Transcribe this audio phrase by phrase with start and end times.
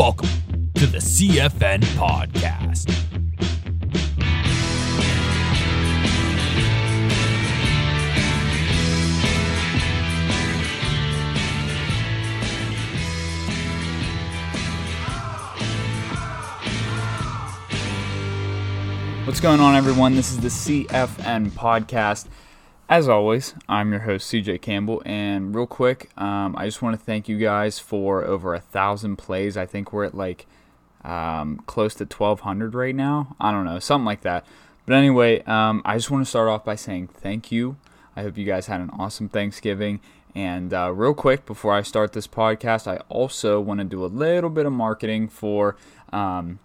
[0.00, 0.30] Welcome
[0.76, 2.88] to the CFN Podcast.
[19.26, 20.16] What's going on, everyone?
[20.16, 22.26] This is the CFN podcast.
[22.90, 25.00] As always, I'm your host, CJ Campbell.
[25.06, 29.14] And real quick, um, I just want to thank you guys for over a thousand
[29.14, 29.56] plays.
[29.56, 30.48] I think we're at like
[31.04, 33.36] um, close to 1,200 right now.
[33.38, 34.44] I don't know, something like that.
[34.86, 37.76] But anyway, um, I just want to start off by saying thank you.
[38.16, 40.00] I hope you guys had an awesome Thanksgiving.
[40.34, 44.06] And uh, real quick, before I start this podcast, I also want to do a
[44.06, 45.76] little bit of marketing for
[46.12, 46.58] um,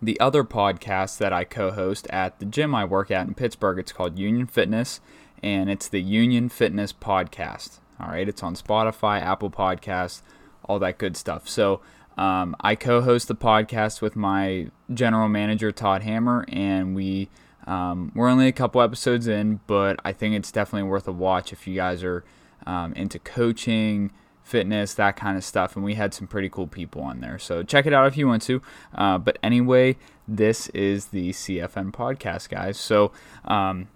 [0.00, 3.80] the other podcast that I co host at the gym I work at in Pittsburgh.
[3.80, 5.00] It's called Union Fitness,
[5.42, 7.78] and it's the Union Fitness Podcast.
[8.00, 10.22] All right, it's on Spotify, Apple Podcasts,
[10.64, 11.48] all that good stuff.
[11.48, 11.80] So
[12.16, 17.28] um, I co host the podcast with my general manager, Todd Hammer, and we.
[17.66, 21.52] Um, we're only a couple episodes in, but I think it's definitely worth a watch
[21.52, 22.24] if you guys are
[22.66, 24.10] um, into coaching,
[24.42, 25.76] fitness, that kind of stuff.
[25.76, 27.38] And we had some pretty cool people on there.
[27.38, 28.62] So check it out if you want to.
[28.94, 32.78] Uh, but anyway, this is the CFN podcast, guys.
[32.78, 33.12] So
[33.44, 33.88] um,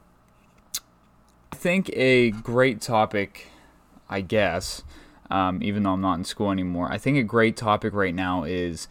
[1.63, 3.47] think a great topic,
[4.11, 4.83] I guess,
[5.31, 8.43] um, even though I'm not in school anymore, I think a great topic right now
[8.43, 8.89] is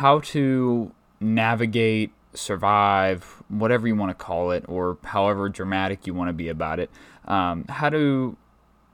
[0.00, 6.28] how to navigate, survive, whatever you want to call it, or however dramatic you want
[6.28, 6.90] to be about it.
[7.26, 8.36] Um, how to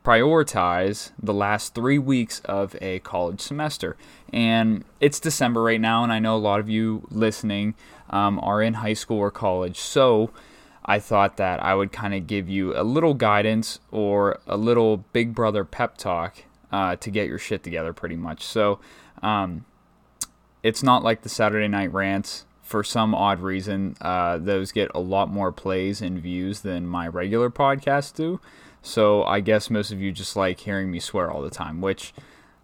[0.05, 3.97] prioritize the last three weeks of a college semester.
[4.35, 7.75] And it's December right now, and I know a lot of you listening
[8.11, 9.79] um, are in high school or college.
[9.79, 10.31] So
[10.85, 14.99] I thought that I would kind of give you a little guidance or a little
[15.13, 18.43] big brother pep talk uh, to get your shit together, pretty much.
[18.45, 18.81] So
[19.23, 19.65] um,
[20.63, 22.45] it's not like the Saturday night rants.
[22.63, 27.07] For some odd reason, uh, those get a lot more plays and views than my
[27.07, 28.41] regular podcasts do.
[28.81, 32.15] So I guess most of you just like hearing me swear all the time, which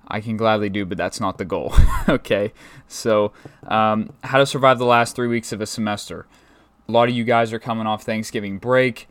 [0.09, 1.73] I can gladly do, but that's not the goal.
[2.09, 2.53] okay,
[2.89, 3.33] so
[3.67, 6.27] um, how to survive the last three weeks of a semester.
[6.91, 9.09] A lot of you guys are coming off Thanksgiving break.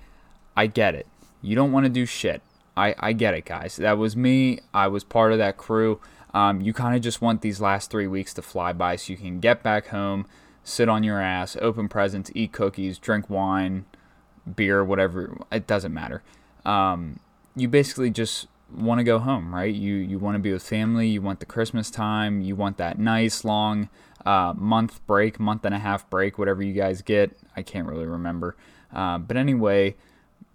[0.56, 1.08] I get it.
[1.42, 2.42] You don't want to do shit.
[2.76, 3.78] I, I get it, guys.
[3.78, 4.60] That was me.
[4.74, 6.02] I was part of that crew.
[6.34, 9.18] Um, you kind of just want these last three weeks to fly by so you
[9.18, 10.28] can get back home,
[10.64, 13.86] sit on your ass, open presents, eat cookies, drink wine,
[14.56, 15.38] beer, whatever.
[15.52, 16.22] It doesn't matter
[16.66, 17.20] um,
[17.56, 19.74] you basically just want to go home, right?
[19.74, 21.08] You you want to be with family.
[21.08, 22.42] You want the Christmas time.
[22.42, 23.90] You want that nice long
[24.26, 27.38] uh, month break, month and a half break, whatever you guys get.
[27.56, 28.56] I can't really remember,
[28.94, 29.96] uh, but anyway,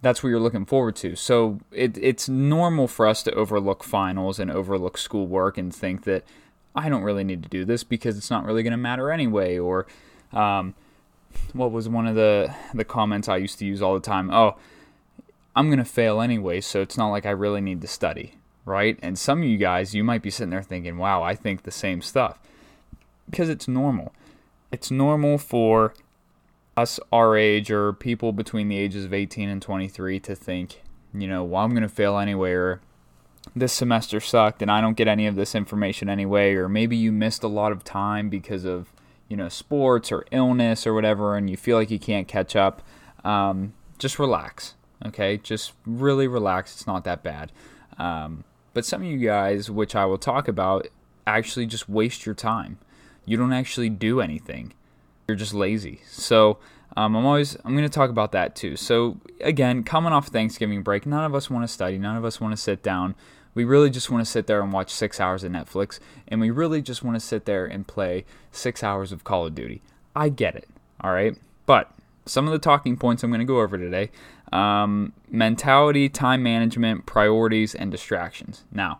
[0.01, 1.15] that's what you're looking forward to.
[1.15, 6.23] So it, it's normal for us to overlook finals and overlook schoolwork and think that
[6.75, 9.57] I don't really need to do this because it's not really going to matter anyway.
[9.57, 9.87] Or
[10.33, 10.75] um,
[11.53, 14.29] what was one of the the comments I used to use all the time?
[14.31, 14.55] Oh
[15.55, 18.33] I'm going to fail anyway, so it's not like I really need to study,
[18.65, 18.99] right?
[19.01, 21.71] And some of you guys, you might be sitting there thinking, wow, I think the
[21.71, 22.39] same stuff.
[23.35, 24.13] Because it's normal.
[24.71, 25.93] It's normal for
[26.77, 30.81] us our age or people between the ages of 18 and 23 to think,
[31.13, 32.81] you know, well, I'm going to fail anyway, or
[33.55, 37.11] this semester sucked and I don't get any of this information anyway, or maybe you
[37.11, 38.91] missed a lot of time because of,
[39.27, 42.81] you know, sports or illness or whatever, and you feel like you can't catch up.
[43.23, 46.73] Um, just relax Okay, just really relax.
[46.73, 47.51] It's not that bad.
[47.97, 50.87] Um, but some of you guys, which I will talk about,
[51.27, 52.77] actually just waste your time.
[53.25, 54.73] You don't actually do anything.
[55.27, 56.01] You're just lazy.
[56.07, 56.59] So
[56.95, 58.75] um, I'm always I'm going to talk about that too.
[58.75, 61.97] So again, coming off Thanksgiving break, none of us want to study.
[61.97, 63.15] None of us want to sit down.
[63.53, 66.49] We really just want to sit there and watch six hours of Netflix, and we
[66.49, 69.81] really just want to sit there and play six hours of Call of Duty.
[70.13, 70.67] I get it.
[70.99, 71.91] All right, but
[72.25, 74.11] some of the talking points I'm going to go over today
[74.51, 78.63] um, mentality, time management, priorities, and distractions.
[78.71, 78.99] Now,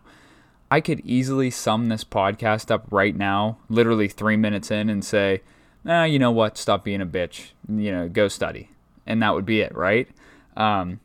[0.72, 5.41] I could easily sum this podcast up right now, literally three minutes in, and say,
[5.84, 6.58] nah, you know what?
[6.58, 7.52] Stop being a bitch.
[7.70, 8.70] You know, go study.
[9.06, 10.09] And that would be it, right?
[10.58, 11.00] Um,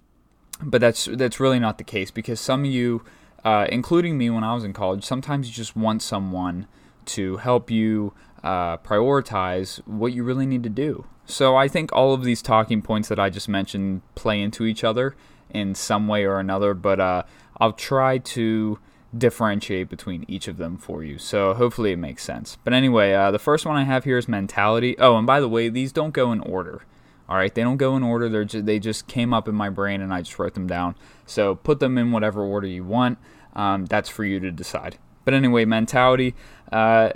[0.62, 3.02] but that's that's really not the case because some of you,
[3.44, 6.66] uh, including me when I was in college, sometimes you just want someone
[7.06, 11.06] to help you uh, prioritize what you really need to do.
[11.26, 14.82] So I think all of these talking points that I just mentioned play into each
[14.82, 15.14] other
[15.50, 17.22] in some way or another, but uh,
[17.58, 18.78] I'll try to
[19.16, 21.18] differentiate between each of them for you.
[21.18, 22.56] So hopefully it makes sense.
[22.64, 24.96] But anyway, uh, the first one I have here is mentality.
[24.98, 26.82] Oh, and by the way, these don't go in order.
[27.28, 28.28] All right, they don't go in order.
[28.28, 30.96] They're just, they just came up in my brain and I just wrote them down.
[31.26, 33.18] So put them in whatever order you want.
[33.54, 34.98] Um, that's for you to decide.
[35.24, 36.34] But anyway, mentality.
[36.72, 37.10] Uh,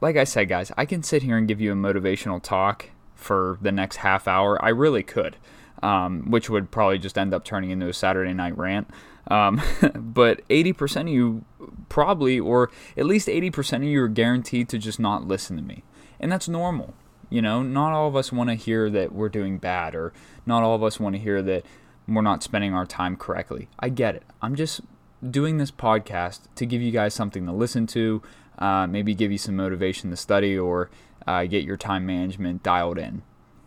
[0.00, 3.58] like I said, guys, I can sit here and give you a motivational talk for
[3.62, 4.62] the next half hour.
[4.62, 5.36] I really could,
[5.82, 8.88] um, which would probably just end up turning into a Saturday night rant.
[9.28, 9.60] Um,
[9.94, 11.44] but 80% of you
[11.88, 15.82] probably, or at least 80% of you, are guaranteed to just not listen to me.
[16.20, 16.94] And that's normal.
[17.28, 20.12] You know, not all of us want to hear that we're doing bad, or
[20.46, 21.64] not all of us want to hear that
[22.06, 23.68] we're not spending our time correctly.
[23.80, 24.22] I get it.
[24.40, 24.80] I'm just
[25.28, 28.22] doing this podcast to give you guys something to listen to,
[28.58, 30.88] uh, maybe give you some motivation to study, or
[31.26, 33.22] uh, get your time management dialed in.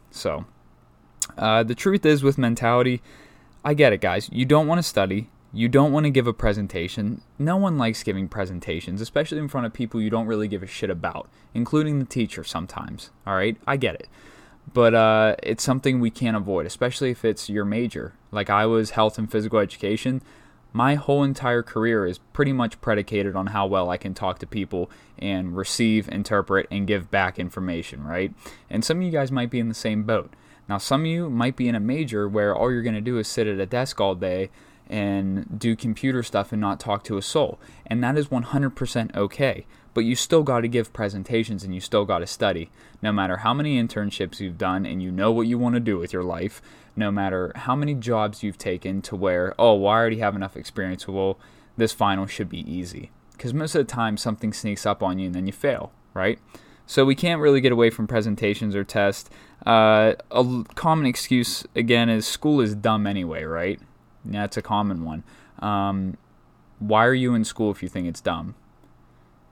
[0.09, 0.45] So,
[1.38, 3.01] uh, the truth is, with mentality,
[3.63, 4.30] I get it, guys.
[4.31, 5.30] You don't want to study.
[5.51, 7.21] You don't want to give a presentation.
[7.39, 10.68] No one likes giving presentations, especially in front of people you don't really give a
[10.68, 13.10] shit about, including the teacher sometimes.
[13.25, 13.57] All right?
[13.66, 14.07] I get it.
[14.71, 18.13] But uh, it's something we can't avoid, especially if it's your major.
[18.31, 20.21] Like I was health and physical education.
[20.71, 24.45] My whole entire career is pretty much predicated on how well I can talk to
[24.45, 28.31] people and receive, interpret, and give back information, right?
[28.69, 30.31] And some of you guys might be in the same boat.
[30.69, 33.18] Now, some of you might be in a major where all you're going to do
[33.18, 34.51] is sit at a desk all day
[34.88, 37.60] and do computer stuff and not talk to a soul.
[37.88, 39.66] And that is 100% okay.
[39.95, 42.69] But you still got to give presentations and you still got to study.
[43.01, 45.98] No matter how many internships you've done and you know what you want to do
[45.98, 46.62] with your life,
[46.95, 50.56] no matter how many jobs you've taken to where, oh, well, I already have enough
[50.56, 51.39] experience, well,
[51.77, 53.10] this final should be easy.
[53.31, 56.39] Because most of the time, something sneaks up on you and then you fail, right?
[56.89, 59.30] So we can't really get away from presentations or tests.
[59.65, 63.79] Uh, a common excuse, again, is school is dumb anyway, right?
[64.23, 65.23] That's a common one.
[65.59, 66.17] Um,
[66.79, 68.56] why are you in school if you think it's dumb?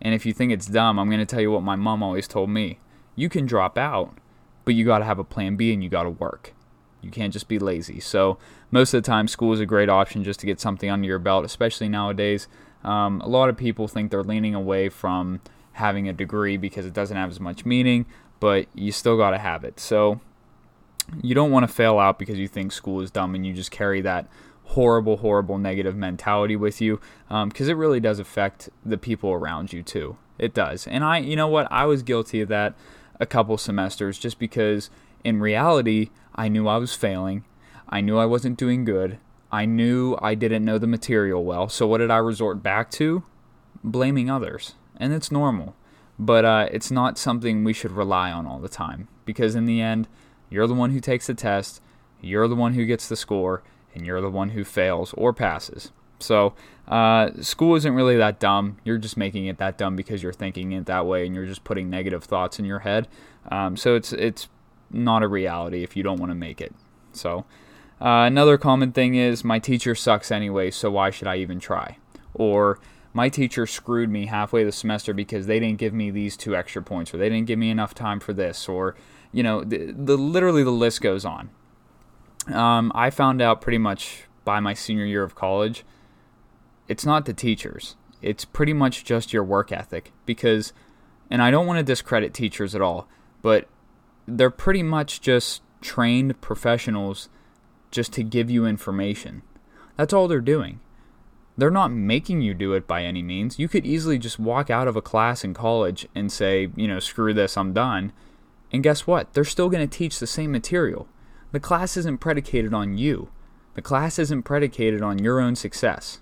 [0.02, 2.28] And if you think it's dumb, I'm going to tell you what my mom always
[2.28, 2.80] told me.
[3.16, 4.18] You can drop out,
[4.64, 6.54] but you got to have a plan B and you got to work.
[7.02, 8.00] You can't just be lazy.
[8.00, 8.38] So,
[8.72, 11.20] most of the time, school is a great option just to get something under your
[11.20, 12.48] belt, especially nowadays.
[12.84, 15.42] Um, a lot of people think they're leaning away from
[15.74, 18.06] having a degree because it doesn't have as much meaning,
[18.40, 19.80] but you still got to have it.
[19.80, 20.22] So,
[21.22, 23.72] you don't want to fail out because you think school is dumb and you just
[23.72, 24.28] carry that
[24.66, 27.00] horrible, horrible negative mentality with you
[27.30, 30.18] because um, it really does affect the people around you too.
[30.38, 30.86] It does.
[30.88, 32.76] And I, you know what, I was guilty of that
[33.20, 34.90] a couple semesters just because
[35.24, 37.44] in reality, I knew I was failing.
[37.90, 39.18] I knew I wasn't doing good.
[39.52, 41.70] I knew I didn't know the material well.
[41.70, 43.24] So what did I resort back to?
[43.84, 44.74] Blaming others.
[44.98, 45.76] And it's normal.
[46.20, 49.82] But uh, it's not something we should rely on all the time because in the
[49.82, 50.08] end,
[50.50, 51.82] you're the one who takes the test,
[52.22, 55.92] you're the one who gets the score, and you're the one who fails or passes.
[56.20, 56.54] So,
[56.88, 58.78] uh, school isn't really that dumb.
[58.84, 61.64] You're just making it that dumb because you're thinking it that way, and you're just
[61.64, 63.08] putting negative thoughts in your head.
[63.52, 64.50] Um, so it's it's
[64.90, 66.74] not a reality if you don't want to make it.
[67.12, 67.46] So,
[68.02, 71.98] uh, another common thing is my teacher sucks anyway, so why should I even try?
[72.34, 72.80] Or
[73.14, 76.82] my teacher screwed me halfway the semester because they didn't give me these two extra
[76.82, 78.96] points, or they didn't give me enough time for this, or
[79.32, 81.50] you know, the, the literally the list goes on.
[82.48, 85.84] Um, I found out pretty much by my senior year of college,
[86.88, 87.96] it's not the teachers.
[88.22, 90.14] It's pretty much just your work ethic.
[90.26, 90.74] Because,
[91.30, 93.08] and I don't want to discredit teachers at all,
[93.42, 93.68] but
[94.26, 97.30] they're pretty much just trained professionals
[97.92, 99.42] just to give you information.
[99.98, 100.80] That's all they're doing.
[101.58, 103.58] They're not making you do it by any means.
[103.58, 107.00] You could easily just walk out of a class in college and say, you know,
[107.00, 108.14] screw this, I'm done.
[108.72, 109.34] And guess what?
[109.34, 111.08] They're still going to teach the same material.
[111.52, 113.30] The class isn't predicated on you.
[113.74, 116.20] The class isn't predicated on your own success.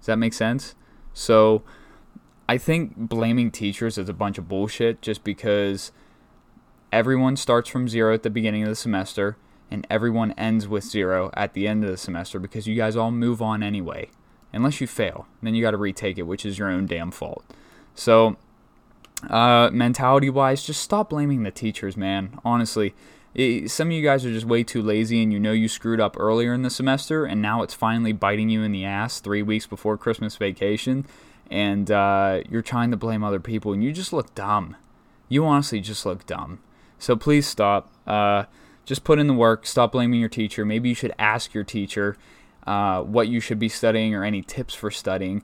[0.00, 0.74] Does that make sense?
[1.12, 1.62] So,
[2.48, 5.92] I think blaming teachers is a bunch of bullshit just because
[6.90, 9.36] everyone starts from zero at the beginning of the semester
[9.70, 13.10] and everyone ends with zero at the end of the semester because you guys all
[13.10, 14.10] move on anyway.
[14.52, 17.44] Unless you fail, then you got to retake it, which is your own damn fault.
[17.94, 18.36] So,
[19.28, 22.38] uh, mentality wise, just stop blaming the teachers, man.
[22.44, 22.94] Honestly,
[23.34, 26.00] it, some of you guys are just way too lazy and you know you screwed
[26.00, 29.42] up earlier in the semester and now it's finally biting you in the ass three
[29.42, 31.06] weeks before Christmas vacation
[31.50, 34.76] and uh, you're trying to blame other people and you just look dumb.
[35.28, 36.60] You honestly just look dumb.
[36.98, 37.90] So please stop.
[38.06, 38.44] Uh,
[38.84, 39.66] just put in the work.
[39.66, 40.64] Stop blaming your teacher.
[40.64, 42.16] Maybe you should ask your teacher
[42.66, 45.42] uh, what you should be studying or any tips for studying.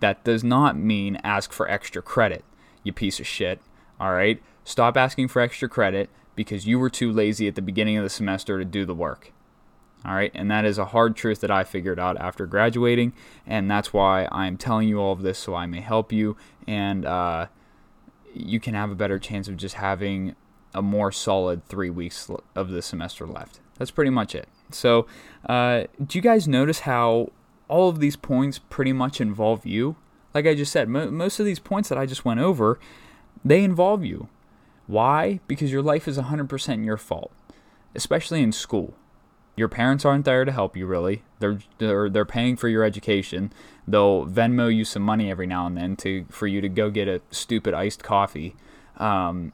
[0.00, 2.44] That does not mean ask for extra credit,
[2.82, 3.60] you piece of shit.
[4.00, 4.42] All right?
[4.64, 8.10] Stop asking for extra credit because you were too lazy at the beginning of the
[8.10, 9.32] semester to do the work.
[10.04, 13.14] All right, and that is a hard truth that I figured out after graduating,
[13.46, 17.06] and that's why I'm telling you all of this so I may help you and
[17.06, 17.46] uh,
[18.34, 20.34] you can have a better chance of just having
[20.74, 23.60] a more solid three weeks of the semester left.
[23.78, 24.48] That's pretty much it.
[24.70, 25.06] So,
[25.48, 27.30] uh, do you guys notice how
[27.68, 29.96] all of these points pretty much involve you?
[30.32, 32.78] Like I just said, mo- most of these points that I just went over
[33.44, 34.28] they involve you.
[34.86, 35.40] Why?
[35.46, 37.32] Because your life is 100% your fault,
[37.94, 38.94] especially in school.
[39.56, 41.22] Your parents aren't there to help you really.
[41.38, 43.52] They're they're, they're paying for your education.
[43.86, 47.06] They'll Venmo you some money every now and then to for you to go get
[47.06, 48.56] a stupid iced coffee.
[48.96, 49.52] Um,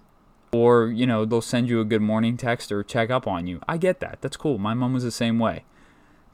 [0.52, 3.61] or, you know, they'll send you a good morning text or check up on you.
[3.69, 4.19] I get that.
[4.21, 4.59] That's cool.
[4.59, 5.64] My mom was the same way.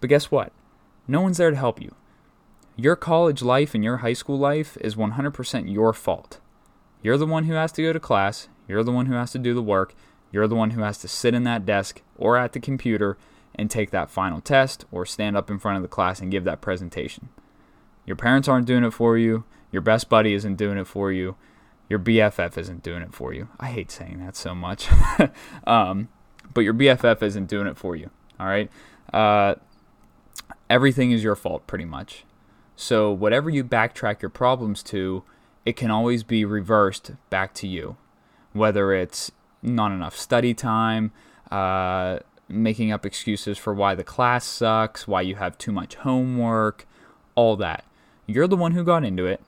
[0.00, 0.52] But guess what?
[1.06, 1.94] No one's there to help you.
[2.76, 6.40] Your college life and your high school life is 100% your fault.
[7.02, 8.48] You're the one who has to go to class.
[8.68, 9.94] You're the one who has to do the work.
[10.32, 13.16] You're the one who has to sit in that desk or at the computer
[13.54, 16.44] and take that final test or stand up in front of the class and give
[16.44, 17.28] that presentation.
[18.04, 19.44] Your parents aren't doing it for you.
[19.72, 21.36] Your best buddy isn't doing it for you.
[21.88, 23.48] Your BFF isn't doing it for you.
[23.60, 24.88] I hate saying that so much.
[25.66, 26.08] um,
[26.52, 28.10] but your BFF isn't doing it for you.
[28.40, 28.70] All right.
[29.12, 29.54] Uh,
[30.68, 32.24] everything is your fault, pretty much.
[32.74, 35.22] So, whatever you backtrack your problems to,
[35.64, 37.96] it can always be reversed back to you.
[38.52, 39.30] Whether it's
[39.62, 41.12] not enough study time,
[41.50, 46.86] uh, making up excuses for why the class sucks, why you have too much homework,
[47.34, 47.84] all that.
[48.26, 49.40] You're the one who got into it.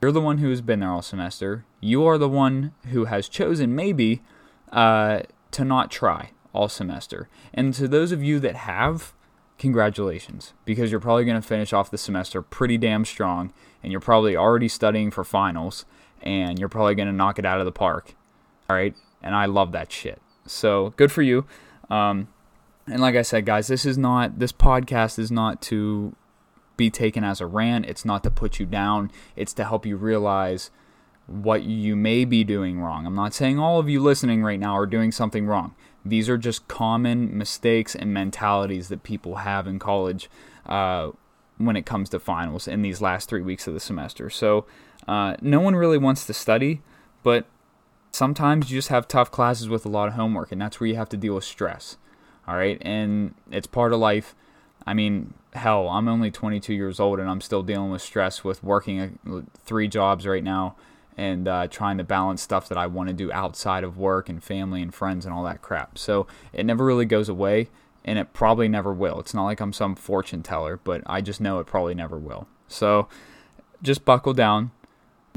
[0.00, 1.64] You're the one who has been there all semester.
[1.80, 4.22] You are the one who has chosen, maybe,
[4.70, 7.28] uh, to not try all semester.
[7.52, 9.12] And to those of you that have,
[9.58, 13.52] congratulations, because you're probably going to finish off the semester pretty damn strong,
[13.82, 15.84] and you're probably already studying for finals,
[16.22, 18.14] and you're probably going to knock it out of the park.
[18.70, 18.94] All right?
[19.22, 20.22] And I love that shit.
[20.46, 21.44] So good for you.
[21.90, 22.28] Um,
[22.86, 26.14] and like I said, guys, this is not, this podcast is not to
[26.78, 27.84] be taken as a rant.
[27.84, 29.10] It's not to put you down.
[29.36, 30.70] It's to help you realize
[31.26, 33.04] what you may be doing wrong.
[33.04, 35.74] I'm not saying all of you listening right now are doing something wrong.
[36.02, 40.30] These are just common mistakes and mentalities that people have in college
[40.64, 41.10] uh,
[41.58, 44.30] when it comes to finals in these last three weeks of the semester.
[44.30, 44.64] So,
[45.06, 46.80] uh, no one really wants to study,
[47.22, 47.46] but
[48.12, 50.96] sometimes you just have tough classes with a lot of homework, and that's where you
[50.96, 51.96] have to deal with stress.
[52.46, 54.34] All right, and it's part of life.
[54.88, 58.64] I mean, hell, I'm only 22 years old and I'm still dealing with stress with
[58.64, 60.76] working uh, three jobs right now
[61.14, 64.42] and uh, trying to balance stuff that I want to do outside of work and
[64.42, 65.98] family and friends and all that crap.
[65.98, 67.68] So it never really goes away
[68.02, 69.20] and it probably never will.
[69.20, 72.48] It's not like I'm some fortune teller, but I just know it probably never will.
[72.66, 73.08] So
[73.82, 74.70] just buckle down,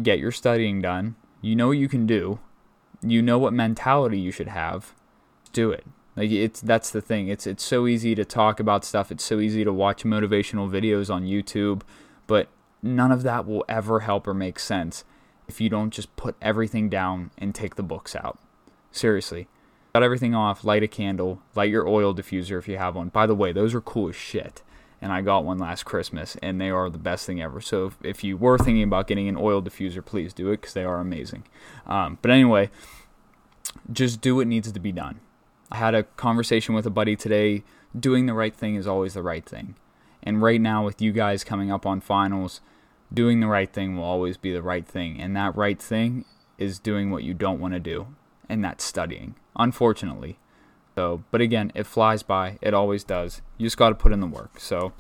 [0.02, 1.16] get your studying done.
[1.42, 2.40] You know what you can do,
[3.02, 4.94] you know what mentality you should have.
[5.52, 5.86] Do it.
[6.16, 7.30] Like it's that's the thing.
[7.30, 9.12] It's it's so easy to talk about stuff.
[9.12, 11.82] It's so easy to watch motivational videos on YouTube,
[12.28, 12.50] but
[12.82, 15.04] none of that will ever help or make sense
[15.48, 18.40] if you don't just put everything down and take the books out.
[18.92, 19.48] Seriously.
[19.94, 23.10] Cut everything off, light a candle, light your oil diffuser if you have one.
[23.10, 24.64] By the way, those are cool as shit.
[25.02, 27.60] And I got one last Christmas, and they are the best thing ever.
[27.60, 30.74] So if, if you were thinking about getting an oil diffuser, please do it because
[30.74, 31.44] they are amazing.
[31.88, 32.70] Um, but anyway,
[33.92, 35.20] just do what needs to be done
[35.72, 37.64] I had a conversation with a buddy today.
[37.98, 39.76] Doing the right thing is always the right thing.
[40.24, 42.62] And right now, with you guys coming up on finals,
[43.14, 45.20] doing the right thing will always be the right thing.
[45.20, 46.26] And that right thing
[46.58, 48.08] is doing what you don't want to do,
[48.48, 50.38] and that's studying, unfortunately.
[50.96, 52.60] So, but again, it flies by.
[52.62, 53.42] It always does.
[53.58, 54.60] You just got to put in the work.
[54.60, 54.94] So,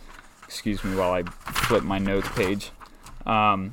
[0.43, 2.71] excuse me while I flip my notes page.
[3.25, 3.71] Um,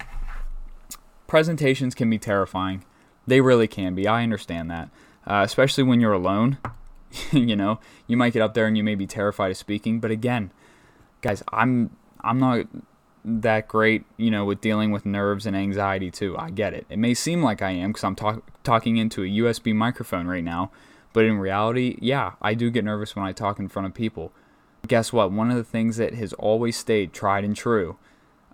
[1.27, 2.85] presentations can be terrifying.
[3.27, 4.07] They really can be.
[4.07, 4.91] I understand that,
[5.27, 6.59] uh, especially when you're alone.
[7.33, 10.11] you know, you might get up there and you may be terrified of speaking, but
[10.11, 10.51] again,
[11.21, 11.91] guys, I'm
[12.23, 12.67] I'm not
[13.25, 16.37] that great, you know, with dealing with nerves and anxiety too.
[16.39, 16.87] I get it.
[16.89, 20.45] It may seem like I am because I'm talk- talking into a USB microphone right
[20.45, 20.71] now,
[21.13, 24.33] but in reality, yeah, I do get nervous when I talk in front of people.
[24.87, 25.33] Guess what?
[25.33, 27.99] One of the things that has always stayed tried and true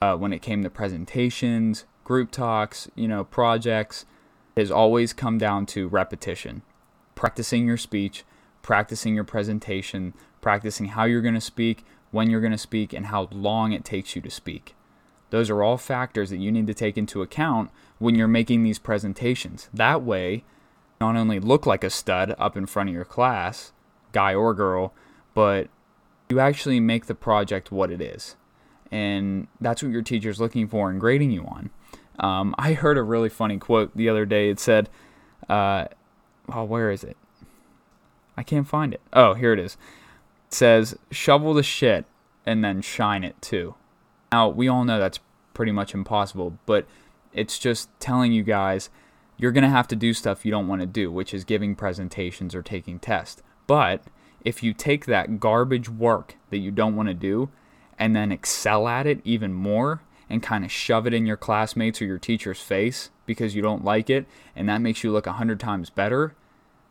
[0.00, 4.06] uh, when it came to presentations, group talks, you know, projects,
[4.56, 6.62] has always come down to repetition,
[7.14, 8.24] practicing your speech
[8.64, 13.06] practicing your presentation, practicing how you're going to speak, when you're going to speak, and
[13.06, 14.74] how long it takes you to speak.
[15.28, 18.78] Those are all factors that you need to take into account when you're making these
[18.78, 19.68] presentations.
[19.74, 20.44] That way,
[20.98, 23.72] not only look like a stud up in front of your class,
[24.12, 24.94] guy or girl,
[25.34, 25.68] but
[26.30, 28.34] you actually make the project what it is.
[28.90, 31.70] And that's what your teacher's looking for and grading you on.
[32.18, 34.48] Um, I heard a really funny quote the other day.
[34.48, 34.88] It said,
[35.50, 35.86] uh,
[36.50, 37.18] oh, where is it?
[38.36, 39.00] I can't find it.
[39.12, 39.76] Oh, here it is.
[40.48, 42.04] It says, shovel the shit
[42.46, 43.74] and then shine it too.
[44.32, 45.20] Now, we all know that's
[45.52, 46.86] pretty much impossible, but
[47.32, 48.90] it's just telling you guys
[49.36, 51.74] you're going to have to do stuff you don't want to do, which is giving
[51.74, 53.42] presentations or taking tests.
[53.66, 54.04] But
[54.44, 57.50] if you take that garbage work that you don't want to do
[57.98, 62.00] and then excel at it even more and kind of shove it in your classmates
[62.00, 65.32] or your teacher's face because you don't like it and that makes you look a
[65.32, 66.34] hundred times better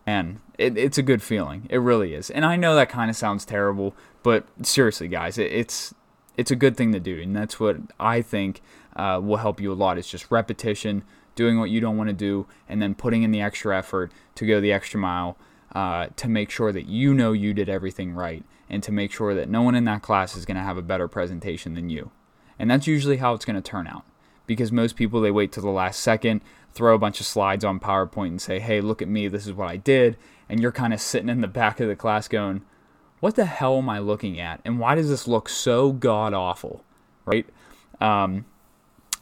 [0.05, 1.67] and it, it's a good feeling.
[1.69, 2.29] It really is.
[2.29, 5.93] And i know that kind of sounds terrible but seriously guys it, it's
[6.35, 7.21] it's a good thing to do.
[7.21, 8.61] And that's what i think
[8.95, 11.03] uh, will help you a lot it's just repetition
[11.35, 14.45] doing what you don't want to do and then putting in the extra effort to
[14.45, 15.35] go the extra mile
[15.73, 19.33] uh, to make sure that you know you did everything right and to make sure
[19.35, 22.11] that no one in that class is going to have a better presentation than you.
[22.57, 24.03] And that's usually how it's going to turn out.
[24.45, 26.41] Because most people, they wait till the last second,
[26.73, 29.53] throw a bunch of slides on PowerPoint and say, hey, look at me, this is
[29.53, 30.17] what I did.
[30.49, 32.63] And you're kind of sitting in the back of the class going,
[33.19, 34.59] what the hell am I looking at?
[34.65, 36.83] And why does this look so god awful?
[37.25, 37.47] Right?
[38.01, 38.45] Um,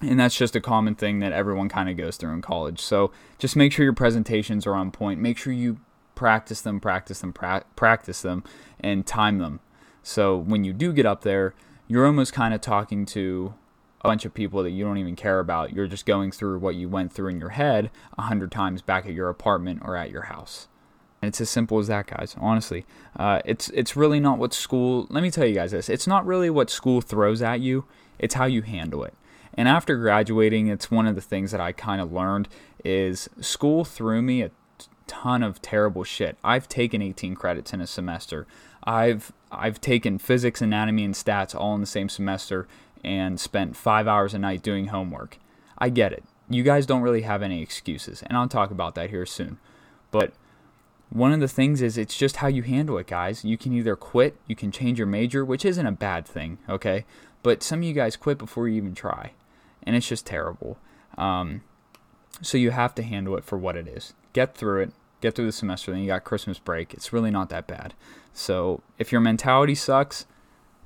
[0.01, 2.79] and that's just a common thing that everyone kind of goes through in college.
[2.79, 5.21] So just make sure your presentations are on point.
[5.21, 5.77] Make sure you
[6.15, 8.43] practice them, practice them, pra- practice them,
[8.79, 9.59] and time them.
[10.01, 11.53] So when you do get up there,
[11.87, 13.53] you're almost kind of talking to
[14.03, 15.73] a bunch of people that you don't even care about.
[15.73, 19.05] You're just going through what you went through in your head a hundred times back
[19.05, 20.67] at your apartment or at your house.
[21.21, 22.35] And it's as simple as that, guys.
[22.39, 25.05] Honestly, uh, it's it's really not what school.
[25.09, 27.85] Let me tell you guys this: it's not really what school throws at you.
[28.17, 29.13] It's how you handle it.
[29.53, 32.47] And after graduating, it's one of the things that I kind of learned
[32.83, 34.51] is school threw me a
[35.05, 36.37] ton of terrible shit.
[36.43, 38.47] I've taken 18 credits in a semester.
[38.83, 42.67] I've I've taken physics, anatomy, and stats all in the same semester
[43.03, 45.37] and spent five hours a night doing homework.
[45.77, 46.23] I get it.
[46.49, 49.57] You guys don't really have any excuses, and I'll talk about that here soon.
[50.11, 50.33] But
[51.09, 53.43] one of the things is it's just how you handle it, guys.
[53.43, 57.05] You can either quit, you can change your major, which isn't a bad thing, okay?
[57.43, 59.31] But some of you guys quit before you even try,
[59.83, 60.77] and it's just terrible.
[61.17, 61.63] Um,
[62.41, 64.13] so you have to handle it for what it is.
[64.33, 64.91] Get through it,
[65.21, 66.93] get through the semester, then you got Christmas break.
[66.93, 67.93] It's really not that bad.
[68.33, 70.25] So if your mentality sucks,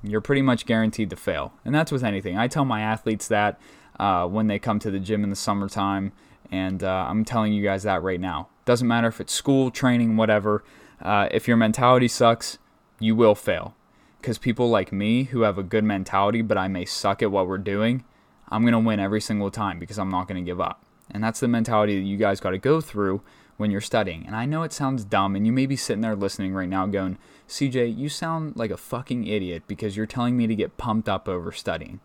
[0.02, 1.52] you're pretty much guaranteed to fail.
[1.64, 2.36] And that's with anything.
[2.38, 3.60] I tell my athletes that
[3.98, 6.12] uh, when they come to the gym in the summertime,
[6.50, 8.48] and uh, I'm telling you guys that right now.
[8.64, 10.64] Doesn't matter if it's school, training, whatever.
[11.00, 12.58] Uh, if your mentality sucks,
[12.98, 13.74] you will fail.
[14.20, 17.46] Because people like me who have a good mentality, but I may suck at what
[17.46, 18.04] we're doing,
[18.48, 20.84] I'm going to win every single time because I'm not going to give up.
[21.10, 23.22] And that's the mentality that you guys got to go through
[23.56, 24.26] when you're studying.
[24.26, 26.86] And I know it sounds dumb, and you may be sitting there listening right now
[26.86, 31.08] going, CJ, you sound like a fucking idiot because you're telling me to get pumped
[31.08, 32.00] up over studying.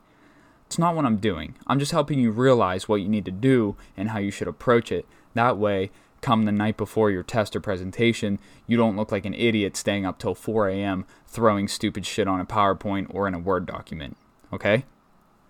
[0.67, 1.55] It's not what I'm doing.
[1.67, 4.91] I'm just helping you realize what you need to do and how you should approach
[4.91, 5.05] it.
[5.33, 9.33] That way, come the night before your test or presentation, you don't look like an
[9.33, 11.05] idiot staying up till 4 a.m.
[11.27, 14.15] throwing stupid shit on a PowerPoint or in a Word document.
[14.53, 14.85] Okay?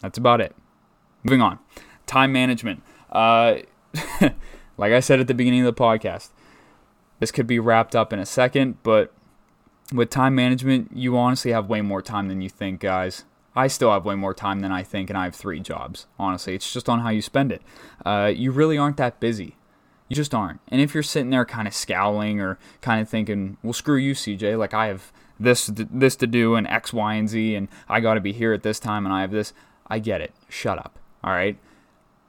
[0.01, 0.55] That's about it.
[1.23, 1.59] Moving on.
[2.07, 2.81] Time management.
[3.11, 3.57] Uh,
[4.81, 6.29] like I said at the beginning of the podcast,
[7.19, 9.13] this could be wrapped up in a second, but
[9.93, 13.23] with time management, you honestly have way more time than you think, guys.
[13.55, 16.07] I still have way more time than I think, and I have three jobs.
[16.17, 17.61] Honestly, it's just on how you spend it.
[18.03, 19.55] Uh, you really aren't that busy.
[20.07, 20.61] You just aren't.
[20.69, 24.15] And if you're sitting there kind of scowling or kind of thinking, "Well, screw you,
[24.15, 27.99] CJ," like I have this this to do and X, Y, and Z, and I
[27.99, 29.53] got to be here at this time, and I have this.
[29.87, 30.33] I get it.
[30.49, 30.97] Shut up.
[31.23, 31.57] All right.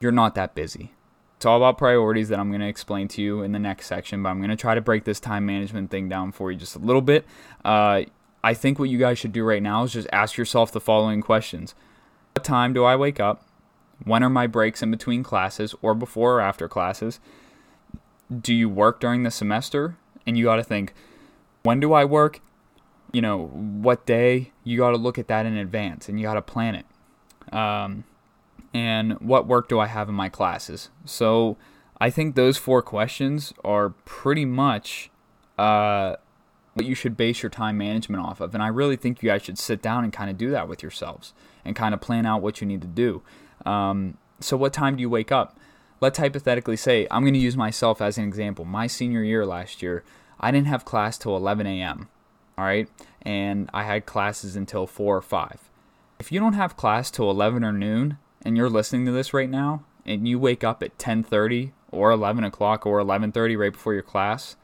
[0.01, 0.93] You're not that busy.
[1.43, 4.23] It's all about priorities that I'm going to explain to you in the next section,
[4.23, 6.77] but I'm going to try to break this time management thing down for you just
[6.77, 7.27] a little bit.
[7.65, 8.03] Uh,
[8.45, 11.21] I think what you guys should do right now is just ask yourself the following
[11.21, 11.75] questions
[12.37, 13.45] What time do I wake up?
[14.05, 17.19] When are my breaks in between classes or before or after classes?
[18.31, 19.97] Do you work during the semester?
[20.25, 20.95] And you got to think,
[21.65, 22.41] when do I work?
[23.13, 24.53] You know, what day?
[24.63, 27.53] You got to look at that in advance and you got to plan it.
[27.53, 28.05] Um,
[28.75, 30.91] and what work do I have in my classes?
[31.05, 31.57] So
[32.01, 35.11] I think those four questions are pretty much
[35.59, 36.17] uh,
[36.75, 38.55] what you should base your time management off of.
[38.55, 40.83] And I really think you guys should sit down and kind of do that with
[40.83, 43.23] yourselves and kind of plan out what you need to do.
[43.65, 45.57] Um, so, what time do you wake up?
[46.01, 48.65] Let's hypothetically say, I'm going to use myself as an example.
[48.65, 50.03] My senior year last year,
[50.41, 52.09] I didn't have class till 11 a.m.
[52.59, 52.89] All right.
[53.23, 55.71] And I had classes until 4 or 5.
[56.19, 59.51] If you don't have class till 11 or noon, and you're listening to this right
[59.51, 64.03] now and you wake up at 10:30 or 11 o'clock or 11:30 right before your
[64.03, 64.57] class,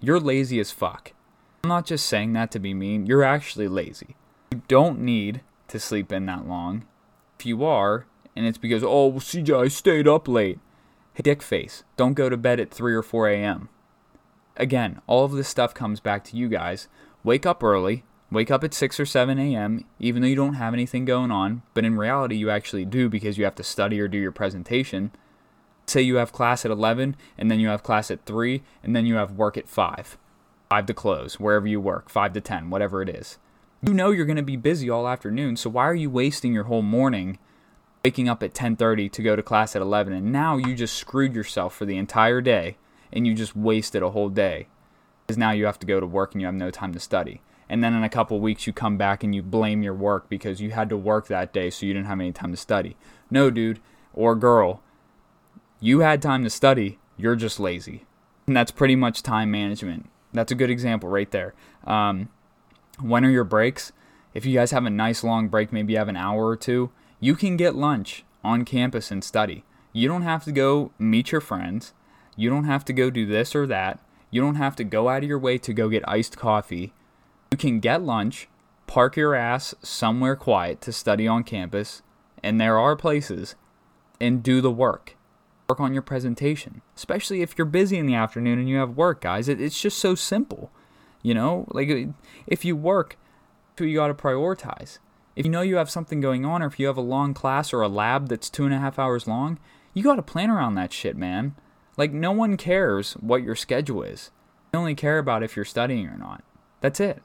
[0.00, 1.12] you're lazy as fuck.
[1.64, 3.06] I'm not just saying that to be mean.
[3.06, 4.16] You're actually lazy.
[4.52, 6.86] You don't need to sleep in that long.
[7.38, 10.58] If you are, and it's because oh well, CJ I stayed up late.
[11.14, 13.68] Hey, dick face, don't go to bed at 3 or 4 a.m.
[14.56, 16.88] Again, all of this stuff comes back to you guys.
[17.24, 20.74] Wake up early, Wake up at 6 or 7 a.m., even though you don't have
[20.74, 24.08] anything going on, but in reality, you actually do because you have to study or
[24.08, 25.12] do your presentation.
[25.86, 29.06] Say you have class at 11, and then you have class at 3, and then
[29.06, 30.18] you have work at 5.
[30.68, 33.38] 5 to close, wherever you work, 5 to 10, whatever it is.
[33.82, 36.64] You know you're going to be busy all afternoon, so why are you wasting your
[36.64, 37.38] whole morning
[38.06, 41.34] waking up at 10:30 to go to class at 11 and now you just screwed
[41.34, 42.76] yourself for the entire day
[43.12, 44.68] and you just wasted a whole day
[45.26, 47.40] because now you have to go to work and you have no time to study.
[47.68, 50.60] And then in a couple weeks you come back and you blame your work because
[50.60, 52.96] you had to work that day so you didn't have any time to study.
[53.30, 53.80] No, dude
[54.16, 54.82] or girl,
[55.78, 58.06] you had time to study, you're just lazy.
[58.46, 60.08] And that's pretty much time management.
[60.32, 61.54] That's a good example right there.
[61.84, 62.30] Um,
[63.00, 63.92] when are your breaks?
[64.34, 66.90] If you guys have a nice long break, maybe you have an hour or two,
[67.20, 69.64] you can get lunch on campus and study.
[69.92, 71.92] You don't have to go meet your friends.
[72.36, 74.00] You don't have to go do this or that.
[74.30, 76.92] You don't have to go out of your way to go get iced coffee.
[77.50, 78.48] You can get lunch,
[78.86, 82.02] park your ass somewhere quiet to study on campus,
[82.42, 83.54] and there are places,
[84.20, 85.16] and do the work.
[85.68, 89.20] Work on your presentation, especially if you're busy in the afternoon and you have work,
[89.20, 89.48] guys.
[89.48, 90.70] It, it's just so simple.
[91.22, 91.88] You know, like
[92.46, 93.16] if you work,
[93.78, 94.98] you got to prioritize.
[95.34, 97.72] If you know you have something going on, or if you have a long class
[97.72, 99.58] or a lab that's two and a half hours long,
[99.92, 101.56] you got to plan around that shit, man.
[101.96, 104.30] Like, no one cares what your schedule is.
[104.72, 106.44] They only care about if you're studying or not.
[106.80, 107.22] That's it.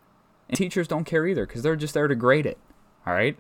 [0.52, 2.60] And teachers don't care either because they're just there to grade it.
[3.08, 3.38] All right?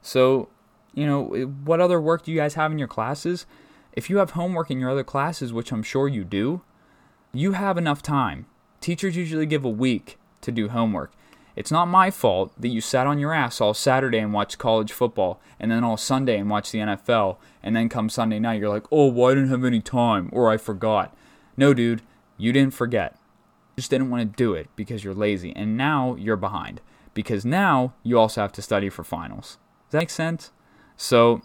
[0.00, 0.48] So,
[0.94, 3.44] you know, eh, what other work do you guys have in your classes?
[3.92, 6.62] If you have homework in your other classes, which I'm sure you do,
[7.32, 8.46] you have enough time.
[8.80, 11.12] Teachers usually give a week to do homework.
[11.54, 14.92] It's not my fault that you sat on your ass all Saturday and watched college
[14.92, 18.70] football, and then all Sunday and watched the NFL, and then come Sunday night, you're
[18.70, 21.14] like, oh, well, I didn't have any time, or I forgot.
[21.56, 22.00] No, dude,
[22.38, 23.16] you didn't forget.
[23.76, 26.80] Just didn't want to do it because you're lazy, and now you're behind.
[27.14, 29.58] Because now you also have to study for finals.
[29.86, 30.50] Does that make sense?
[30.96, 31.42] So,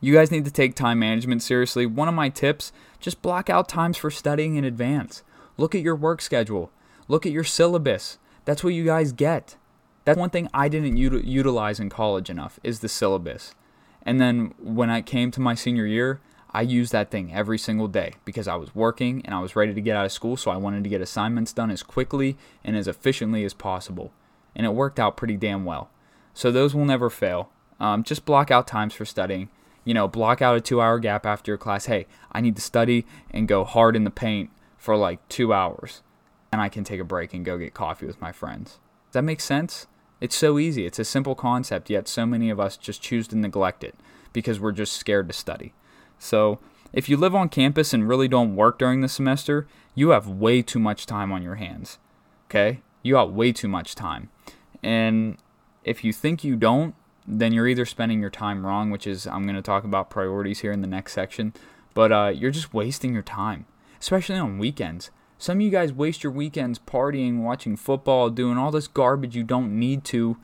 [0.00, 1.86] you guys need to take time management seriously.
[1.86, 5.22] One of my tips just block out times for studying in advance.
[5.56, 6.72] Look at your work schedule,
[7.08, 9.56] look at your syllabus that's what you guys get.
[10.04, 13.54] That's one thing I didn't util- utilize in college enough is the syllabus.
[14.02, 16.20] And then when I came to my senior year,
[16.52, 19.72] I used that thing every single day because I was working and I was ready
[19.72, 22.76] to get out of school, so I wanted to get assignments done as quickly and
[22.76, 24.12] as efficiently as possible.
[24.54, 25.90] And it worked out pretty damn well.
[26.34, 27.50] So those will never fail.
[27.80, 29.48] Um, just block out times for studying.
[29.84, 31.86] You know, block out a two hour gap after your class.
[31.86, 36.02] Hey, I need to study and go hard in the paint for like two hours
[36.52, 38.72] and I can take a break and go get coffee with my friends.
[39.08, 39.86] Does that make sense?
[40.20, 40.86] It's so easy.
[40.86, 43.96] It's a simple concept, yet so many of us just choose to neglect it
[44.32, 45.72] because we're just scared to study.
[46.22, 46.60] So,
[46.92, 50.62] if you live on campus and really don't work during the semester, you have way
[50.62, 51.98] too much time on your hands.
[52.46, 52.80] Okay?
[53.02, 54.30] You got way too much time.
[54.84, 55.36] And
[55.82, 56.94] if you think you don't,
[57.26, 60.60] then you're either spending your time wrong, which is, I'm going to talk about priorities
[60.60, 61.54] here in the next section,
[61.92, 63.66] but uh, you're just wasting your time,
[64.00, 65.10] especially on weekends.
[65.38, 69.42] Some of you guys waste your weekends partying, watching football, doing all this garbage you
[69.42, 70.36] don't need to,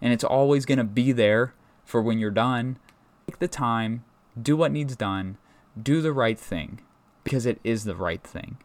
[0.00, 1.52] and it's always going to be there
[1.84, 2.78] for when you're done.
[3.26, 4.02] Take the time,
[4.40, 5.38] do what needs done,
[5.80, 6.80] do the right thing
[7.24, 8.58] because it is the right thing.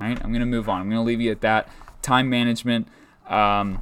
[0.00, 0.80] All right, I'm going to move on.
[0.80, 1.68] I'm going to leave you at that.
[2.02, 2.88] Time management,
[3.28, 3.80] um,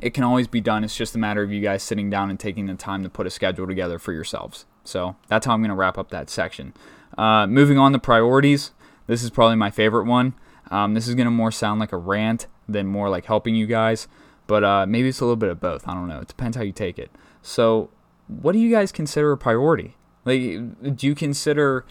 [0.00, 0.84] it can always be done.
[0.84, 3.26] It's just a matter of you guys sitting down and taking the time to put
[3.26, 4.64] a schedule together for yourselves.
[4.84, 6.72] So that's how I'm going to wrap up that section.
[7.18, 8.72] Uh, moving on to priorities.
[9.06, 10.34] This is probably my favorite one.
[10.70, 13.66] Um, this is going to more sound like a rant than more like helping you
[13.66, 14.08] guys,
[14.46, 15.86] but uh, maybe it's a little bit of both.
[15.86, 16.20] I don't know.
[16.20, 17.10] It depends how you take it.
[17.42, 17.90] So,
[18.26, 19.96] what do you guys consider a priority?
[20.24, 21.84] Like, do you consider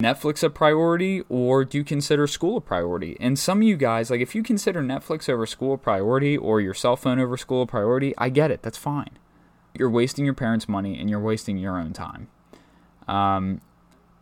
[0.00, 3.16] Netflix a priority or do you consider school a priority?
[3.20, 6.60] And some of you guys, like, if you consider Netflix over school a priority or
[6.60, 8.62] your cell phone over school a priority, I get it.
[8.62, 9.10] That's fine.
[9.78, 12.28] You're wasting your parents' money and you're wasting your own time.
[13.08, 13.60] Um,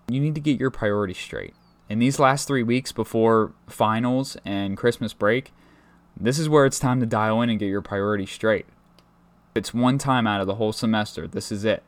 [0.09, 1.55] you need to get your priorities straight
[1.91, 5.53] in these last three weeks before finals and Christmas break,
[6.17, 8.67] this is where it's time to dial in and get your priorities straight.
[9.57, 11.27] It's one time out of the whole semester.
[11.27, 11.83] This is it.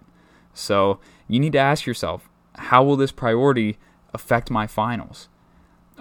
[0.55, 3.79] So you need to ask yourself how will this priority
[4.12, 5.29] affect my finals?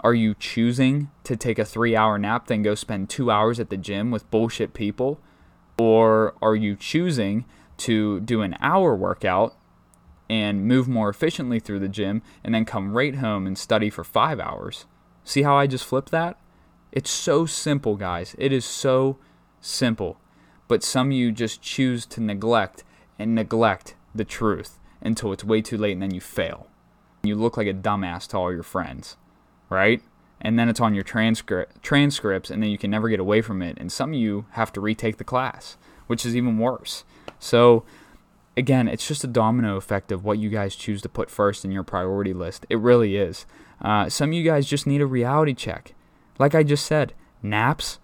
[0.03, 3.69] Are you choosing to take a three hour nap, then go spend two hours at
[3.69, 5.19] the gym with bullshit people?
[5.77, 7.45] Or are you choosing
[7.77, 9.55] to do an hour workout
[10.31, 14.05] and move more efficiently through the gym and then come right home and study for
[14.05, 14.85] five hours.
[15.25, 16.39] See how I just flipped that?
[16.93, 18.33] It's so simple, guys.
[18.37, 19.17] It is so
[19.59, 20.17] simple.
[20.69, 22.85] But some of you just choose to neglect
[23.19, 26.67] and neglect the truth until it's way too late and then you fail.
[27.23, 29.17] You look like a dumbass to all your friends,
[29.69, 30.01] right?
[30.39, 33.61] And then it's on your transcript transcripts and then you can never get away from
[33.61, 37.03] it and some of you have to retake the class, which is even worse.
[37.39, 37.83] So
[38.57, 41.71] again, it's just a domino effect of what you guys choose to put first in
[41.71, 42.65] your priority list.
[42.69, 43.45] It really is.
[43.81, 45.93] Uh, some of you guys just need a reality check.
[46.37, 47.99] Like I just said, naps.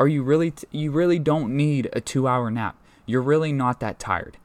[0.00, 0.50] Are you really?
[0.50, 2.76] T- you really don't need a two-hour nap.
[3.06, 4.36] You're really not that tired.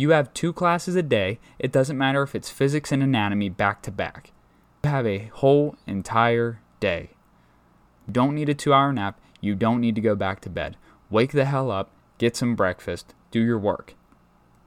[0.00, 1.38] You have two classes a day.
[1.58, 4.32] It doesn't matter if it's physics and anatomy back to back.
[4.82, 7.10] You have a whole entire day.
[8.06, 9.20] You don't need a two hour nap.
[9.42, 10.78] You don't need to go back to bed.
[11.10, 13.92] Wake the hell up, get some breakfast, do your work.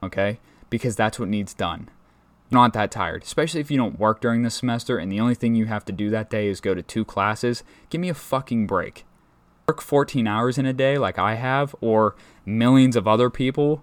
[0.04, 0.38] Okay?
[0.70, 1.88] Because that's what needs done.
[2.48, 5.34] You're not that tired, especially if you don't work during the semester and the only
[5.34, 7.64] thing you have to do that day is go to two classes.
[7.90, 9.04] Give me a fucking break.
[9.66, 12.14] Work 14 hours in a day like I have, or
[12.46, 13.82] millions of other people,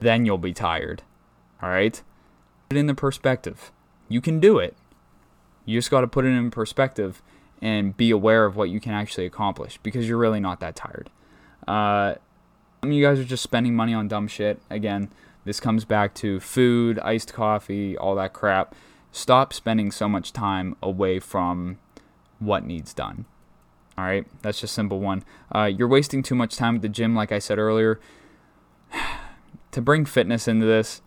[0.00, 1.02] then you'll be tired.
[1.62, 2.02] All right?
[2.68, 3.72] Put it in the perspective.
[4.08, 4.76] You can do it.
[5.64, 7.22] You just got to put it in perspective
[7.62, 11.10] and be aware of what you can actually accomplish because you're really not that tired.
[11.66, 12.14] Uh,
[12.82, 14.60] some of you guys are just spending money on dumb shit.
[14.68, 15.10] Again,
[15.46, 18.74] this comes back to food, iced coffee, all that crap.
[19.10, 21.78] Stop spending so much time away from
[22.38, 23.24] what needs done.
[23.96, 25.24] All right, that's just simple one.
[25.54, 28.00] Uh, you're wasting too much time at the gym, like I said earlier.
[29.74, 31.02] To bring fitness into this,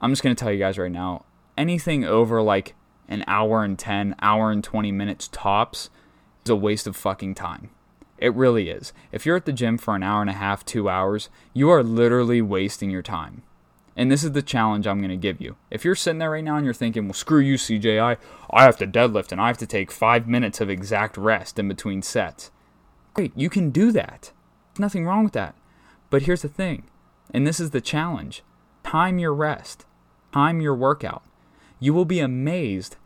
[0.00, 1.24] I'm just going to tell you guys right now
[1.60, 2.74] anything over like
[3.08, 5.90] an hour and 10, hour and 20 minutes tops
[6.44, 7.70] is a waste of fucking time.
[8.16, 8.92] It really is.
[9.12, 11.82] If you're at the gym for an hour and a half, two hours, you are
[11.82, 13.42] literally wasting your time.
[13.96, 15.56] And this is the challenge I'm going to give you.
[15.70, 18.16] If you're sitting there right now and you're thinking, well, screw you, CJ, I,
[18.50, 21.68] I have to deadlift and I have to take five minutes of exact rest in
[21.68, 22.50] between sets.
[23.12, 24.32] Great, you can do that.
[24.72, 25.54] There's nothing wrong with that.
[26.08, 26.84] But here's the thing,
[27.32, 28.42] and this is the challenge
[28.82, 29.84] time your rest,
[30.32, 31.22] time your workout.
[31.78, 32.96] You will be amazed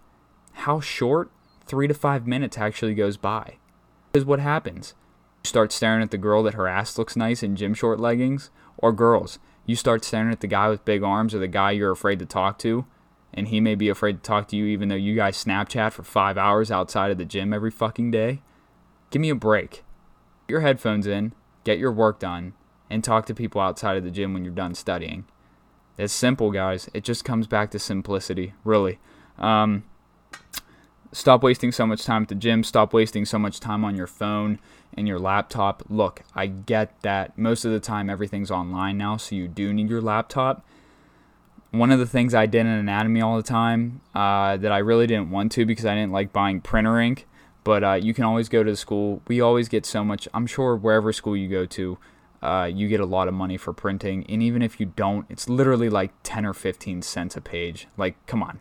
[0.53, 1.31] how short
[1.67, 3.59] three to five minutes actually goes by.
[4.13, 4.95] Because what happens?
[5.43, 8.51] You start staring at the girl that her ass looks nice in gym short leggings,
[8.79, 11.91] or girls, you start staring at the guy with big arms or the guy you're
[11.91, 12.87] afraid to talk to,
[13.33, 16.03] and he may be afraid to talk to you even though you guys Snapchat for
[16.03, 18.43] five hours outside of the gym every fucking day.
[19.11, 19.83] Give me a break.
[20.47, 21.33] Put your headphones in,
[21.65, 22.53] get your work done,
[22.95, 25.25] and talk to people outside of the gym when you're done studying.
[25.99, 26.89] It's simple, guys.
[26.95, 29.01] It just comes back to simplicity, really.
[29.37, 29.83] Um,
[31.13, 32.63] stop wasting so much time at the gym.
[32.63, 34.61] Stop wasting so much time on your phone
[34.97, 35.83] and your laptop.
[35.89, 39.91] Look, I get that most of the time everything's online now, so you do need
[39.91, 40.65] your laptop.
[41.73, 45.09] One of the things I did in anatomy all the time uh, that I really
[45.09, 47.27] didn't want to because I didn't like buying printer ink,
[47.65, 49.21] but uh, you can always go to the school.
[49.27, 50.29] We always get so much.
[50.33, 51.99] I'm sure wherever school you go to,
[52.45, 55.49] uh, you get a lot of money for printing, and even if you don't, it's
[55.49, 57.89] literally like 10 or 15 cents a page.
[57.97, 58.61] Like, come on.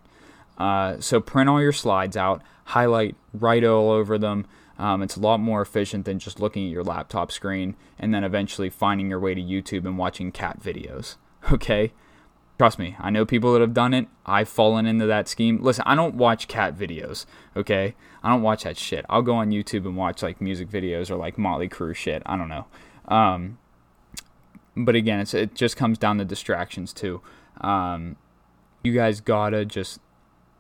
[0.58, 4.46] Uh, so print all your slides out, highlight, write all over them.
[4.78, 8.24] Um, it's a lot more efficient than just looking at your laptop screen and then
[8.24, 11.16] eventually finding your way to YouTube and watching cat videos.
[11.52, 11.92] Okay?
[12.58, 14.08] Trust me, I know people that have done it.
[14.26, 15.62] I've fallen into that scheme.
[15.62, 17.26] Listen, I don't watch cat videos,
[17.58, 17.96] okay?
[18.24, 19.06] I don't watch that shit.
[19.10, 22.24] I'll go on YouTube and watch like music videos or like Motley Crue shit.
[22.26, 22.68] I don't know.
[23.10, 23.58] Um,
[24.76, 27.22] but again, it's, it just comes down to distractions too.
[27.62, 28.18] Um,
[28.84, 30.00] you guys gotta just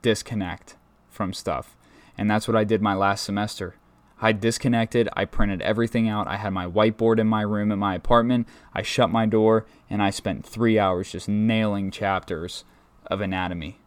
[0.02, 0.76] disconnect
[1.10, 1.76] from stuff.
[2.18, 3.76] And that's what I did my last semester.
[4.22, 6.28] I disconnected, I printed everything out.
[6.28, 8.48] I had my whiteboard in my room at my apartment.
[8.74, 12.64] I shut my door and I spent three hours just nailing chapters
[13.08, 13.80] of anatomy.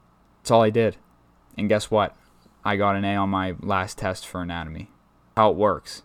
[0.42, 0.96] That's all I did.
[1.56, 2.14] And guess what?
[2.64, 4.90] I got an A on my last test for anatomy.
[5.36, 6.02] How it works.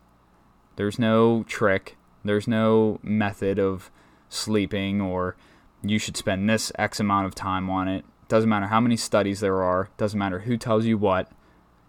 [0.75, 3.91] There's no trick, there's no method of
[4.31, 5.35] sleeping or
[5.83, 8.05] you should spend this X amount of time on it.
[8.27, 11.29] Doesn't matter how many studies there are, doesn't matter who tells you what,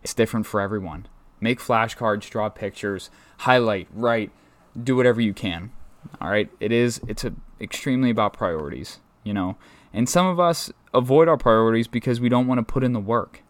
[0.03, 1.07] it's different for everyone.
[1.41, 4.31] Make flashcards, draw pictures, highlight, write,
[4.81, 5.71] do whatever you can.
[6.21, 6.51] All right?
[6.59, 9.57] It is it's a, extremely about priorities, you know.
[9.93, 13.01] And some of us avoid our priorities because we don't want to put in the
[13.01, 13.43] work.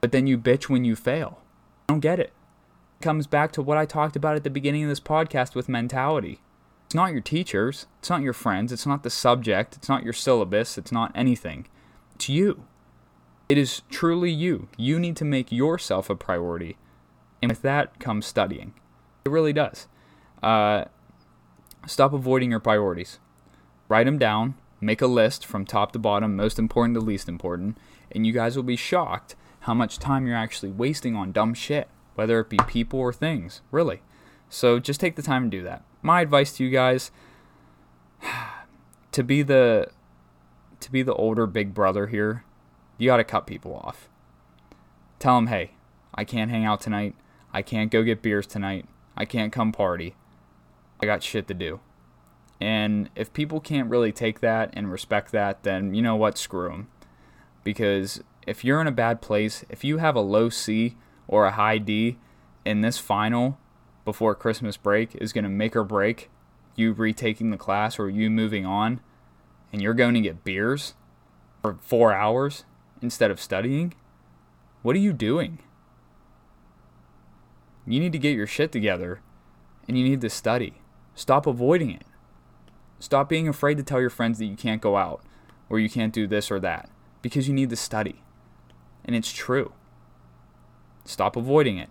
[0.00, 1.40] But then you bitch when you fail.
[1.88, 2.32] I don't get it.
[3.00, 5.68] It comes back to what I talked about at the beginning of this podcast with
[5.68, 6.40] mentality.
[6.86, 10.12] It's not your teachers, it's not your friends, it's not the subject, it's not your
[10.12, 11.66] syllabus, it's not anything.
[12.14, 12.64] It's you.
[13.48, 14.68] It is truly you.
[14.76, 16.76] You need to make yourself a priority.
[17.42, 18.72] And with that comes studying.
[19.24, 19.88] It really does.
[20.40, 20.84] Uh,
[21.88, 23.18] stop avoiding your priorities.
[23.88, 24.54] Write them down.
[24.80, 27.78] Make a list from top to bottom, most important to least important.
[28.12, 31.88] And you guys will be shocked how much time you're actually wasting on dumb shit,
[32.14, 33.60] whether it be people or things.
[33.72, 34.02] Really.
[34.48, 35.82] So just take the time to do that.
[36.06, 37.10] My advice to you guys
[39.10, 39.88] to be the
[40.78, 42.44] to be the older big brother here,
[42.96, 44.08] you got to cut people off.
[45.18, 45.72] Tell them, hey,
[46.14, 47.16] I can't hang out tonight.
[47.52, 48.86] I can't go get beers tonight.
[49.16, 50.14] I can't come party.
[51.02, 51.80] I got shit to do.
[52.60, 56.38] And if people can't really take that and respect that, then you know what?
[56.38, 56.86] Screw them.
[57.64, 60.94] Because if you're in a bad place, if you have a low C
[61.26, 62.16] or a high D
[62.64, 63.58] in this final
[64.06, 66.30] before Christmas break is going to make or break
[66.76, 69.00] you retaking the class or you moving on,
[69.72, 70.94] and you're going to get beers,
[71.62, 72.64] for four hours
[73.02, 73.94] instead of studying,
[74.82, 75.58] what are you doing?
[77.86, 79.20] You need to get your shit together
[79.88, 80.74] and you need to study.
[81.14, 82.04] Stop avoiding it.
[82.98, 85.22] Stop being afraid to tell your friends that you can't go out
[85.68, 86.88] or you can't do this or that
[87.22, 88.22] because you need to study.
[89.04, 89.72] And it's true.
[91.04, 91.90] Stop avoiding it.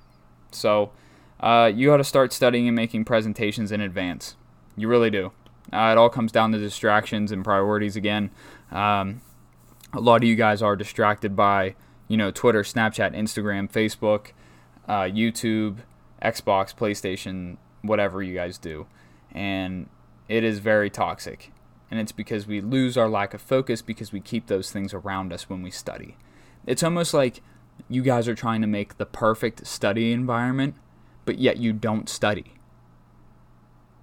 [0.51, 0.91] So,
[1.39, 4.35] uh, you got to start studying and making presentations in advance.
[4.77, 5.31] You really do.
[5.73, 8.31] Uh, it all comes down to distractions and priorities again.
[8.71, 9.21] Um,
[9.93, 11.75] a lot of you guys are distracted by,
[12.07, 14.31] you know, Twitter, Snapchat, Instagram, Facebook,
[14.87, 15.77] uh, YouTube,
[16.21, 18.87] Xbox, PlayStation, whatever you guys do.
[19.31, 19.89] And
[20.27, 21.51] it is very toxic.
[21.89, 25.31] And it's because we lose our lack of focus because we keep those things around
[25.31, 26.17] us when we study.
[26.65, 27.41] It's almost like
[27.89, 30.75] you guys are trying to make the perfect study environment,
[31.25, 32.53] but yet you don't study.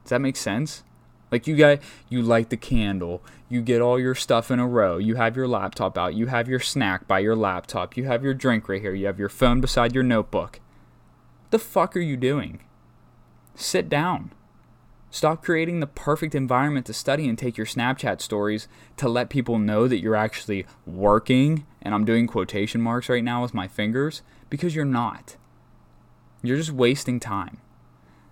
[0.05, 0.83] Does that make sense?
[1.31, 1.79] Like you got
[2.11, 5.49] you light the candle, you get all your stuff in a row, you have your
[5.49, 8.95] laptop out, you have your snack by your laptop, you have your drink right here,
[8.95, 10.61] you have your phone beside your notebook.
[11.45, 12.61] What the fuck are you doing?
[13.55, 14.33] Sit down.
[15.11, 19.59] Stop creating the perfect environment to study and take your Snapchat stories to let people
[19.59, 21.67] know that you're actually working.
[21.83, 25.37] And I'm doing quotation marks right now with my fingers because you're not.
[26.43, 27.59] You're just wasting time.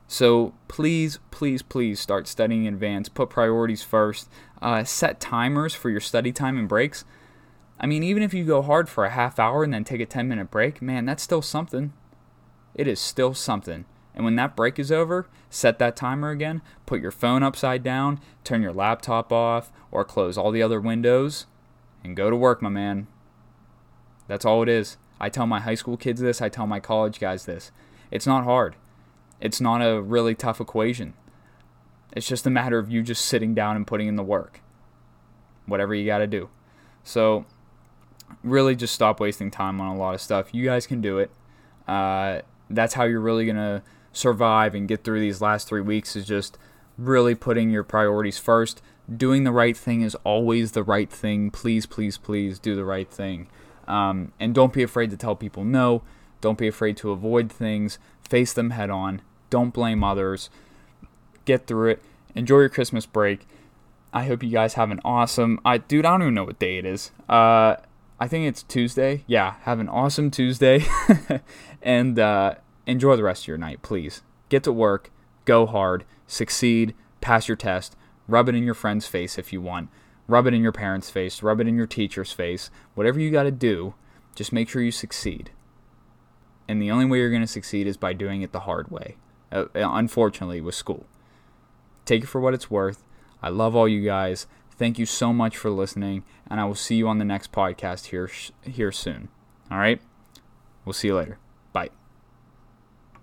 [0.08, 3.08] So please, please, please start studying in advance.
[3.08, 4.28] Put priorities first.
[4.60, 7.04] Uh, set timers for your study time and breaks.
[7.78, 10.06] I mean, even if you go hard for a half hour and then take a
[10.06, 11.92] 10 minute break, man, that's still something.
[12.74, 13.84] It is still something.
[14.14, 18.20] And when that break is over, set that timer again, put your phone upside down,
[18.42, 21.46] turn your laptop off, or close all the other windows,
[22.02, 23.06] and go to work, my man.
[24.26, 24.96] That's all it is.
[25.20, 27.70] I tell my high school kids this, I tell my college guys this.
[28.10, 28.76] It's not hard.
[29.40, 31.14] It's not a really tough equation.
[32.12, 34.60] It's just a matter of you just sitting down and putting in the work.
[35.66, 36.48] Whatever you got to do.
[37.04, 37.46] So,
[38.42, 40.52] really just stop wasting time on a lot of stuff.
[40.52, 41.30] You guys can do it.
[41.86, 46.16] Uh, that's how you're really going to survive and get through these last three weeks
[46.16, 46.58] is just
[46.98, 48.82] really putting your priorities first.
[49.14, 51.50] Doing the right thing is always the right thing.
[51.50, 53.48] Please, please, please do the right thing.
[53.88, 56.02] Um, and don't be afraid to tell people no.
[56.40, 57.98] Don't be afraid to avoid things.
[58.28, 59.22] Face them head on.
[59.50, 60.50] Don't blame others.
[61.44, 62.02] Get through it.
[62.34, 63.46] Enjoy your Christmas break.
[64.12, 65.60] I hope you guys have an awesome.
[65.64, 67.10] I dude, I don't even know what day it is.
[67.28, 67.76] Uh,
[68.18, 69.24] I think it's Tuesday.
[69.26, 70.84] Yeah, have an awesome Tuesday,
[71.82, 74.22] and uh, enjoy the rest of your night, please.
[74.48, 75.10] Get to work,
[75.44, 77.96] go hard, succeed, pass your test,
[78.28, 79.88] rub it in your friend's face if you want,
[80.26, 82.70] rub it in your parents' face, rub it in your teacher's face.
[82.94, 83.94] Whatever you got to do,
[84.34, 85.50] just make sure you succeed.
[86.70, 89.16] And the only way you're going to succeed is by doing it the hard way
[89.50, 91.04] uh, unfortunately, with school.
[92.04, 93.02] Take it for what it's worth.
[93.42, 94.46] I love all you guys.
[94.70, 98.06] Thank you so much for listening, and I will see you on the next podcast
[98.06, 98.30] here
[98.62, 99.30] here soon.
[99.68, 100.00] All right?
[100.84, 101.38] We'll see you later.